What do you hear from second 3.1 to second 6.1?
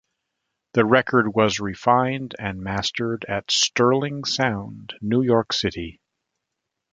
at Sterling Sound, New York City.